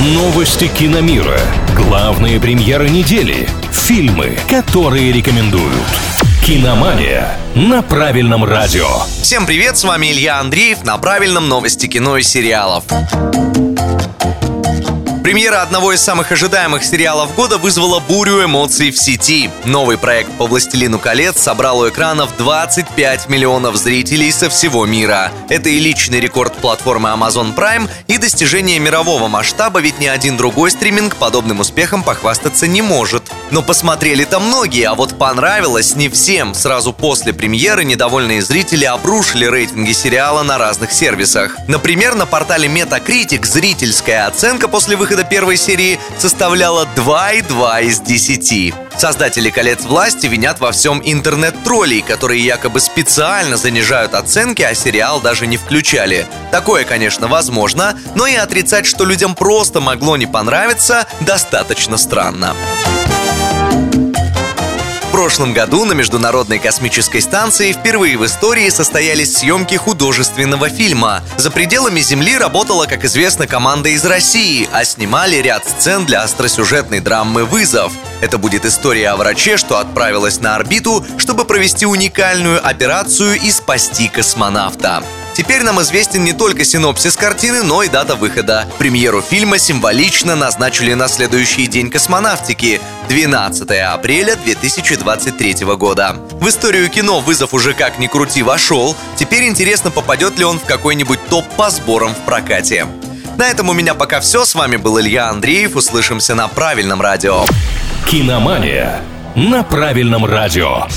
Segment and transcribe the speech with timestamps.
[0.00, 1.40] Новости киномира.
[1.74, 3.48] Главные премьеры недели.
[3.72, 5.74] Фильмы, которые рекомендуют.
[6.46, 8.86] Киномания на правильном радио.
[9.20, 12.84] Всем привет, с вами Илья Андреев на правильном новости кино и сериалов.
[15.28, 19.50] Премьера одного из самых ожидаемых сериалов года вызвала бурю эмоций в сети.
[19.66, 25.30] Новый проект по «Властелину колец» собрал у экранов 25 миллионов зрителей со всего мира.
[25.50, 30.70] Это и личный рекорд платформы Amazon Prime, и достижение мирового масштаба, ведь ни один другой
[30.70, 33.24] стриминг подобным успехом похвастаться не может.
[33.50, 36.54] Но посмотрели-то многие, а вот понравилось не всем.
[36.54, 41.54] Сразу после премьеры недовольные зрители обрушили рейтинги сериала на разных сервисах.
[41.68, 48.74] Например, на портале Metacritic зрительская оценка после выхода выхода первой серии составляла 2,2 из 10.
[48.96, 55.46] Создатели «Колец власти» винят во всем интернет-троллей, которые якобы специально занижают оценки, а сериал даже
[55.46, 56.26] не включали.
[56.52, 62.54] Такое, конечно, возможно, но и отрицать, что людям просто могло не понравиться, достаточно странно
[65.18, 71.24] прошлом году на Международной космической станции впервые в истории состоялись съемки художественного фильма.
[71.36, 77.00] За пределами Земли работала, как известно, команда из России, а снимали ряд сцен для остросюжетной
[77.00, 77.92] драмы «Вызов».
[78.20, 84.06] Это будет история о враче, что отправилась на орбиту, чтобы провести уникальную операцию и спасти
[84.06, 85.02] космонавта.
[85.38, 88.66] Теперь нам известен не только синопсис картины, но и дата выхода.
[88.76, 96.16] Премьеру фильма символично назначили на следующий день космонавтики– 12 апреля 2023 года.
[96.32, 98.96] В историю кино вызов уже как ни крути вошел.
[99.14, 102.88] Теперь интересно, попадет ли он в какой-нибудь топ по сборам в прокате.
[103.36, 104.44] На этом у меня пока все.
[104.44, 105.76] С вами был Илья Андреев.
[105.76, 107.44] Услышимся на правильном радио.
[108.08, 109.00] Киномания
[109.36, 110.88] на правильном радио.